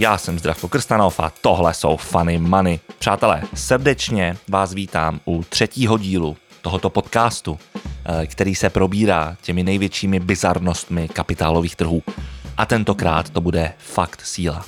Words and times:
Já 0.00 0.18
jsem 0.18 0.38
Zdravko 0.38 0.68
Krstanov 0.68 1.20
a 1.20 1.32
tohle 1.40 1.74
jsou 1.74 1.96
Funny 1.96 2.38
Money. 2.38 2.80
Přátelé, 2.98 3.42
srdečně 3.54 4.36
vás 4.48 4.74
vítám 4.74 5.20
u 5.26 5.44
třetího 5.44 5.98
dílu 5.98 6.36
tohoto 6.62 6.90
podcastu, 6.90 7.58
eh, 8.04 8.26
který 8.26 8.54
se 8.54 8.70
probírá 8.70 9.36
těmi 9.42 9.62
největšími 9.62 10.20
bizarnostmi 10.20 11.08
kapitálových 11.08 11.76
trhů. 11.76 12.02
A 12.56 12.66
tentokrát 12.66 13.30
to 13.30 13.40
bude 13.40 13.72
fakt 13.78 14.20
síla. 14.20 14.64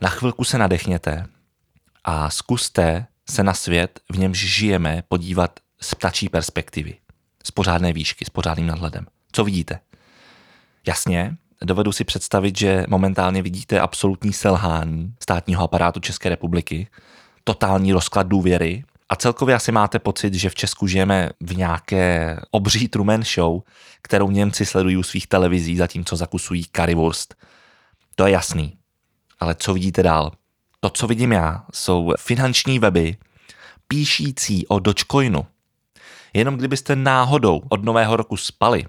Na 0.00 0.08
chvilku 0.08 0.44
se 0.44 0.58
nadechněte 0.58 1.26
a 2.04 2.30
zkuste 2.30 3.06
se 3.30 3.42
na 3.42 3.54
svět, 3.54 4.00
v 4.12 4.18
němž 4.18 4.38
žijeme, 4.38 5.02
podívat 5.08 5.60
z 5.80 5.94
ptačí 5.94 6.28
perspektivy, 6.28 6.94
z 7.44 7.50
pořádné 7.50 7.92
výšky, 7.92 8.24
s 8.24 8.30
pořádným 8.30 8.66
nadhledem. 8.66 9.06
Co 9.32 9.44
vidíte? 9.44 9.80
Jasně, 10.86 11.36
dovedu 11.62 11.92
si 11.92 12.04
představit, 12.04 12.58
že 12.58 12.84
momentálně 12.88 13.42
vidíte 13.42 13.80
absolutní 13.80 14.32
selhání 14.32 15.14
státního 15.22 15.62
aparátu 15.64 16.00
České 16.00 16.28
republiky, 16.28 16.88
totální 17.44 17.92
rozklad 17.92 18.26
důvěry 18.26 18.84
a 19.08 19.16
celkově 19.16 19.54
asi 19.54 19.72
máte 19.72 19.98
pocit, 19.98 20.34
že 20.34 20.50
v 20.50 20.54
Česku 20.54 20.86
žijeme 20.86 21.30
v 21.40 21.56
nějaké 21.56 22.40
obří 22.50 22.88
Truman 22.88 23.22
Show, 23.22 23.60
kterou 24.02 24.30
Němci 24.30 24.66
sledují 24.66 24.96
u 24.96 25.02
svých 25.02 25.26
televizí, 25.26 25.76
zatímco 25.76 26.16
zakusují 26.16 26.64
currywurst. 26.76 27.34
To 28.14 28.26
je 28.26 28.32
jasný. 28.32 28.76
Ale 29.40 29.54
co 29.54 29.74
vidíte 29.74 30.02
dál? 30.02 30.32
To, 30.80 30.90
co 30.90 31.06
vidím 31.06 31.32
já, 31.32 31.64
jsou 31.72 32.12
finanční 32.18 32.78
weby 32.78 33.16
píšící 33.88 34.66
o 34.66 34.78
Dogecoinu. 34.78 35.46
Jenom 36.34 36.56
kdybyste 36.56 36.96
náhodou 36.96 37.62
od 37.68 37.84
nového 37.84 38.16
roku 38.16 38.36
spali, 38.36 38.84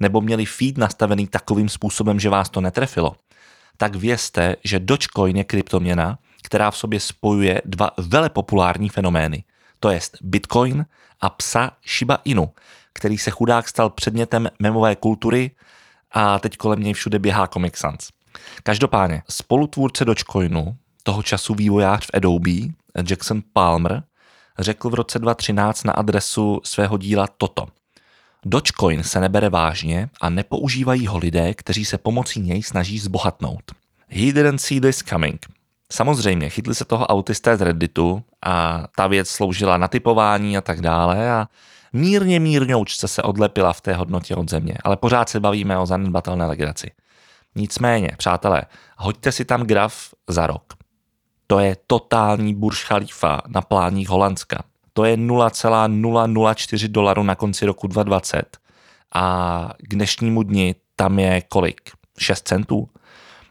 nebo 0.00 0.20
měli 0.20 0.46
feed 0.46 0.78
nastavený 0.78 1.26
takovým 1.26 1.68
způsobem, 1.68 2.20
že 2.20 2.28
vás 2.28 2.50
to 2.50 2.60
netrefilo, 2.60 3.16
tak 3.76 3.94
vězte, 3.94 4.56
že 4.64 4.78
Dogecoin 4.78 5.36
je 5.36 5.44
kryptoměna, 5.44 6.18
která 6.42 6.70
v 6.70 6.76
sobě 6.76 7.00
spojuje 7.00 7.62
dva 7.64 7.90
velepopulární 7.96 8.88
fenomény, 8.88 9.44
to 9.80 9.90
jest 9.90 10.18
Bitcoin 10.20 10.86
a 11.20 11.30
psa 11.30 11.70
Shiba 11.98 12.18
Inu, 12.24 12.50
který 12.92 13.18
se 13.18 13.30
chudák 13.30 13.68
stal 13.68 13.90
předmětem 13.90 14.48
memové 14.58 14.96
kultury 14.96 15.50
a 16.12 16.38
teď 16.38 16.56
kolem 16.56 16.80
něj 16.80 16.92
všude 16.92 17.18
běhá 17.18 17.46
Comic 17.46 17.76
Sans. 17.76 18.08
Každopádně, 18.62 19.22
spolutvůrce 19.30 20.04
Dogecoinu, 20.04 20.76
toho 21.02 21.22
času 21.22 21.54
vývojář 21.54 22.06
v 22.06 22.10
Adobe, 22.14 22.50
Jackson 23.10 23.42
Palmer, 23.52 24.02
řekl 24.58 24.90
v 24.90 24.94
roce 24.94 25.18
2013 25.18 25.84
na 25.84 25.92
adresu 25.92 26.60
svého 26.64 26.98
díla 26.98 27.26
toto. 27.26 27.66
Dogecoin 28.44 29.02
se 29.02 29.20
nebere 29.20 29.48
vážně 29.48 30.08
a 30.20 30.30
nepoužívají 30.30 31.06
ho 31.06 31.18
lidé, 31.18 31.54
kteří 31.54 31.84
se 31.84 31.98
pomocí 31.98 32.40
něj 32.40 32.62
snaží 32.62 32.98
zbohatnout. 32.98 33.62
He 34.08 34.32
didn't 34.32 34.60
see 34.60 34.80
this 34.80 34.98
coming. 34.98 35.46
Samozřejmě, 35.92 36.50
chytli 36.50 36.74
se 36.74 36.84
toho 36.84 37.06
autisté 37.06 37.56
z 37.56 37.60
Redditu 37.60 38.22
a 38.42 38.84
ta 38.96 39.06
věc 39.06 39.28
sloužila 39.28 39.76
na 39.76 39.88
typování 39.88 40.56
a 40.56 40.60
tak 40.60 40.80
dále 40.80 41.30
a 41.30 41.48
mírně 41.92 42.40
mírňoučce 42.40 43.08
se 43.08 43.22
odlepila 43.22 43.72
v 43.72 43.80
té 43.80 43.94
hodnotě 43.94 44.36
od 44.36 44.50
země, 44.50 44.74
ale 44.84 44.96
pořád 44.96 45.28
se 45.28 45.40
bavíme 45.40 45.78
o 45.78 45.86
zanedbatelné 45.86 46.46
legraci. 46.46 46.90
Nicméně, 47.54 48.10
přátelé, 48.16 48.62
hoďte 48.96 49.32
si 49.32 49.44
tam 49.44 49.62
graf 49.62 50.14
za 50.28 50.46
rok. 50.46 50.74
To 51.46 51.58
je 51.58 51.76
totální 51.86 52.60
Khalifa 52.86 53.40
na 53.46 53.60
pláních 53.60 54.08
Holandska 54.08 54.62
to 54.98 55.04
je 55.04 55.16
0,004 55.16 56.88
dolarů 56.88 57.22
na 57.22 57.34
konci 57.34 57.66
roku 57.66 57.86
2020 57.86 58.58
a 59.14 59.72
k 59.78 59.94
dnešnímu 59.94 60.42
dni 60.42 60.74
tam 60.96 61.18
je 61.18 61.42
kolik? 61.48 61.90
6 62.18 62.48
centů? 62.48 62.88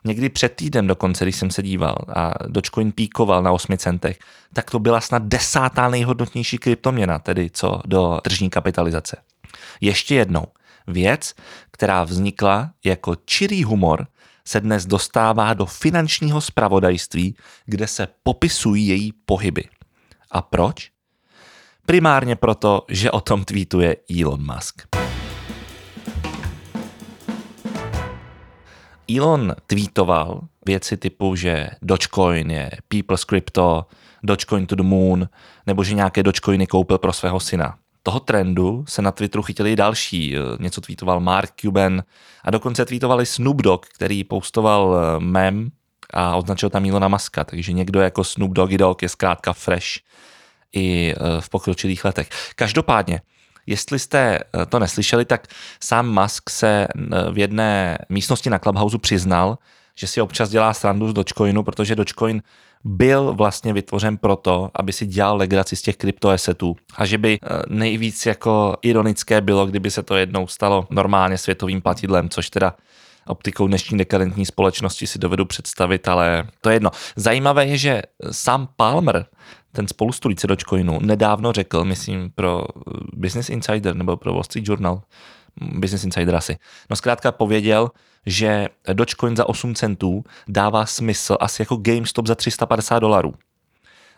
Někdy 0.04 0.30
před 0.30 0.50
týdnem 0.50 0.88
dokonce, 0.88 1.26
když 1.26 1.36
jsem 1.36 1.52
se 1.52 1.64
díval 1.64 1.98
a 2.16 2.34
Dogecoin 2.48 2.92
píkoval 2.92 3.44
na 3.44 3.52
8 3.52 3.78
centech, 3.78 4.20
tak 4.54 4.72
to 4.72 4.80
byla 4.80 5.02
snad 5.02 5.24
desátá 5.24 5.90
nejhodnotnější 5.90 6.58
kryptoměna, 6.58 7.20
tedy 7.20 7.50
co 7.50 7.82
do 7.86 8.20
tržní 8.24 8.50
kapitalizace. 8.50 9.18
Ještě 9.82 10.16
jednou, 10.16 10.46
věc, 10.88 11.34
která 11.72 12.04
vznikla 12.04 12.72
jako 12.86 13.16
čirý 13.26 13.64
humor, 13.64 14.08
se 14.46 14.60
dnes 14.60 14.86
dostává 14.86 15.54
do 15.54 15.66
finančního 15.66 16.42
spravodajství, 16.42 17.36
kde 17.66 17.88
se 17.88 18.08
popisují 18.24 18.88
její 18.88 19.14
pohyby. 19.26 19.64
A 20.32 20.42
proč? 20.42 20.97
Primárně 21.90 22.36
proto, 22.36 22.86
že 22.90 23.12
o 23.12 23.22
tom 23.22 23.44
tweetuje 23.44 23.96
Elon 24.22 24.54
Musk. 24.54 24.82
Elon 29.18 29.56
tweetoval 29.68 30.42
věci 30.66 30.98
typu, 30.98 31.36
že 31.36 31.70
Dogecoin 31.82 32.52
je 32.52 32.72
people's 32.88 33.26
crypto, 33.26 33.86
Dogecoin 34.24 34.66
to 34.66 34.76
the 34.76 34.84
moon, 34.84 35.30
nebo 35.68 35.84
že 35.84 35.96
nějaké 35.96 36.24
Dogecoiny 36.24 36.68
koupil 36.68 36.98
pro 36.98 37.14
svého 37.14 37.40
syna. 37.40 37.78
Toho 38.04 38.20
trendu 38.20 38.86
se 38.88 39.02
na 39.02 39.12
Twitteru 39.12 39.44
chytili 39.44 39.72
i 39.72 39.76
další. 39.76 40.36
Něco 40.60 40.82
tweetoval 40.82 41.20
Mark 41.20 41.52
Cuban 41.62 42.04
a 42.44 42.52
dokonce 42.52 42.86
tweetovali 42.86 43.26
Snoop 43.26 43.62
Dogg, 43.62 43.86
který 43.96 44.24
postoval 44.24 44.96
eh, 44.96 45.20
mem 45.20 45.70
a 46.14 46.36
označil 46.36 46.70
tam 46.70 46.86
Elona 46.86 47.08
Muska, 47.08 47.44
takže 47.44 47.74
někdo 47.74 48.00
jako 48.00 48.24
Snoop 48.24 48.52
Doggy 48.52 48.78
Dogg 48.78 49.02
je 49.02 49.10
zkrátka 49.10 49.54
fresh 49.54 49.88
i 50.76 51.14
e, 51.14 51.42
v 51.42 51.50
pokročilých 51.50 52.06
letech. 52.06 52.30
Každopádně, 52.56 53.22
Jestli 53.70 54.00
jste 54.00 54.40
e, 54.40 54.66
to 54.66 54.80
neslyšeli, 54.80 55.26
tak 55.26 55.48
sám 55.84 56.22
Musk 56.22 56.50
se 56.50 56.68
e, 56.68 56.88
v 57.32 57.38
jedné 57.38 57.98
místnosti 58.10 58.50
na 58.50 58.60
Clubhouse 58.60 58.98
přiznal, 58.98 59.58
že 59.96 60.08
si 60.08 60.22
občas 60.22 60.50
dělá 60.50 60.74
srandu 60.74 61.10
z 61.10 61.14
Dogecoinu, 61.14 61.64
protože 61.64 61.96
Dogecoin 61.96 62.42
byl 62.84 63.34
vlastně 63.34 63.74
vytvořen 63.74 64.18
proto, 64.18 64.70
aby 64.76 64.94
si 64.94 65.06
dělal 65.06 65.38
legraci 65.38 65.76
z 65.76 65.82
těch 65.82 65.98
kryptoesetů 65.98 66.76
a 66.96 67.06
že 67.06 67.18
by 67.18 67.40
nejvíc 67.68 68.26
jako 68.26 68.78
ironické 68.82 69.42
bylo, 69.42 69.66
kdyby 69.66 69.92
se 69.92 70.04
to 70.04 70.16
jednou 70.16 70.48
stalo 70.48 70.88
normálně 70.90 71.38
světovým 71.38 71.82
platidlem, 71.82 72.30
což 72.30 72.50
teda 72.50 72.76
optikou 73.28 73.68
dnešní 73.68 73.98
dekadentní 73.98 74.46
společnosti 74.46 75.08
si 75.08 75.20
dovedu 75.20 75.46
představit, 75.46 76.08
ale 76.08 76.48
to 76.62 76.70
je 76.70 76.76
jedno. 76.76 76.92
Zajímavé 77.16 77.66
je, 77.66 77.78
že 77.78 78.02
sám 78.32 78.70
Palmer 78.76 79.26
ten 79.78 79.88
spolustrůjce 79.88 80.48
Dogecoinu 80.48 81.00
nedávno 81.02 81.54
řekl, 81.54 81.86
myslím 81.86 82.32
pro 82.36 82.64
Business 83.14 83.50
Insider 83.50 83.96
nebo 83.96 84.18
pro 84.18 84.34
Wall 84.34 84.44
Street 84.44 84.68
Journal, 84.68 85.02
Business 85.62 86.04
Insider 86.04 86.36
asi, 86.36 86.58
no 86.90 86.96
zkrátka 86.96 87.32
pověděl, 87.32 87.92
že 88.26 88.70
Dogecoin 88.94 89.36
za 89.36 89.50
8 89.50 89.76
centů 89.76 90.24
dává 90.48 90.86
smysl 90.86 91.38
asi 91.40 91.62
jako 91.62 91.76
GameStop 91.76 92.28
za 92.28 92.36
350 92.36 93.00
dolarů. 93.00 93.34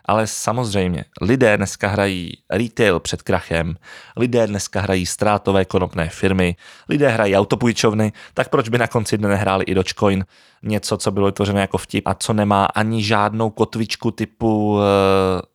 Ale 0.09 0.27
samozřejmě, 0.27 1.05
lidé 1.21 1.57
dneska 1.57 1.87
hrají 1.87 2.31
retail 2.49 2.99
před 2.99 3.21
krachem, 3.21 3.75
lidé 4.17 4.47
dneska 4.47 4.81
hrají 4.81 5.05
ztrátové 5.05 5.65
konopné 5.65 6.09
firmy, 6.09 6.55
lidé 6.89 7.09
hrají 7.09 7.35
autopůjčovny, 7.35 8.11
tak 8.33 8.49
proč 8.49 8.69
by 8.69 8.77
na 8.77 8.87
konci 8.87 9.17
dne 9.17 9.29
nehráli 9.29 9.65
i 9.65 9.75
Dogecoin, 9.75 10.25
něco, 10.63 10.97
co 10.97 11.11
bylo 11.11 11.25
vytvořeno 11.25 11.59
jako 11.59 11.77
vtip 11.77 12.07
a 12.07 12.13
co 12.13 12.33
nemá 12.33 12.65
ani 12.65 13.03
žádnou 13.03 13.49
kotvičku 13.49 14.11
typu 14.11 14.73
uh, 14.73 14.81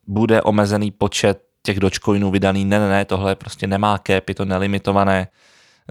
bude 0.07 0.43
omezený 0.43 0.91
počet 0.91 1.43
těch 1.63 1.81
Dogecoinů 1.81 2.31
vydaný, 2.31 2.65
ne, 2.65 2.79
ne, 2.79 2.89
ne, 2.89 3.05
tohle 3.05 3.35
prostě 3.35 3.67
nemá 3.67 3.99
cap, 4.07 4.29
je 4.29 4.35
to 4.35 4.45
nelimitované, 4.45 5.29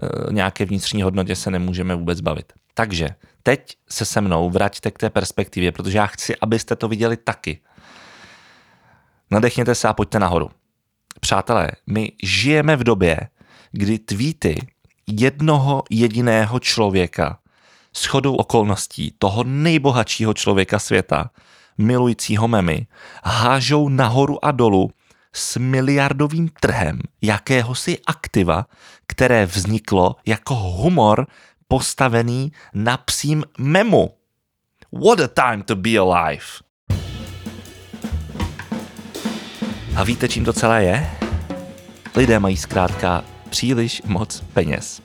uh, 0.02 0.32
nějaké 0.32 0.64
vnitřní 0.64 1.02
hodnotě 1.02 1.36
se 1.36 1.50
nemůžeme 1.50 1.94
vůbec 1.94 2.20
bavit. 2.20 2.52
Takže 2.74 3.08
teď 3.42 3.76
se 3.90 4.04
se 4.04 4.20
mnou 4.20 4.50
vraťte 4.50 4.90
k 4.90 4.98
té 4.98 5.10
perspektivě, 5.10 5.72
protože 5.72 5.98
já 5.98 6.06
chci, 6.06 6.36
abyste 6.36 6.76
to 6.76 6.88
viděli 6.88 7.16
taky. 7.16 7.60
Nadechněte 9.30 9.74
se 9.74 9.88
a 9.88 9.92
pojďte 9.92 10.18
nahoru. 10.18 10.50
Přátelé, 11.20 11.70
my 11.86 12.12
žijeme 12.22 12.76
v 12.76 12.84
době, 12.84 13.20
kdy 13.72 13.98
tweety 13.98 14.66
jednoho 15.06 15.82
jediného 15.90 16.60
člověka 16.60 17.38
s 17.92 18.04
chodou 18.04 18.34
okolností 18.34 19.14
toho 19.18 19.44
nejbohatšího 19.44 20.34
člověka 20.34 20.78
světa, 20.78 21.30
milujícího 21.78 22.48
memy, 22.48 22.86
hážou 23.24 23.88
nahoru 23.88 24.44
a 24.44 24.50
dolů 24.50 24.90
s 25.32 25.56
miliardovým 25.56 26.48
trhem 26.60 27.00
jakéhosi 27.22 27.98
aktiva, 28.06 28.66
které 29.06 29.46
vzniklo 29.46 30.16
jako 30.26 30.54
humor 30.54 31.26
postavený 31.68 32.52
na 32.74 32.96
psím 32.96 33.44
memu. 33.58 34.14
What 34.92 35.20
a 35.20 35.28
time 35.28 35.62
to 35.62 35.76
be 35.76 35.98
alive! 35.98 36.44
A 39.96 40.04
víte, 40.04 40.28
čím 40.28 40.44
to 40.44 40.52
celé 40.52 40.84
je? 40.84 41.10
Lidé 42.16 42.38
mají 42.38 42.56
zkrátka 42.56 43.24
příliš 43.50 44.02
moc 44.06 44.40
peněz. 44.40 45.02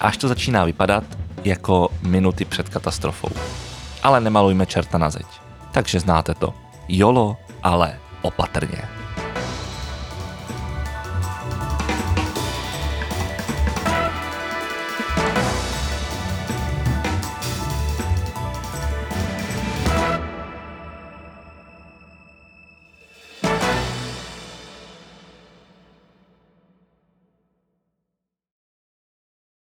Až 0.00 0.16
to 0.16 0.28
začíná 0.28 0.64
vypadat 0.64 1.04
jako 1.44 1.88
minuty 2.02 2.44
před 2.44 2.68
katastrofou. 2.68 3.28
Ale 4.02 4.20
nemalujme 4.20 4.66
čerta 4.66 4.98
na 4.98 5.10
zeď. 5.10 5.26
Takže 5.72 6.00
znáte 6.00 6.34
to. 6.34 6.54
Jolo, 6.88 7.36
ale 7.62 7.98
opatrně. 8.22 8.99